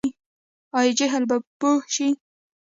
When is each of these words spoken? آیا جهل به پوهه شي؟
آیا 0.77 0.91
جهل 0.99 1.23
به 1.29 1.37
پوهه 1.59 1.87
شي؟ 1.95 2.07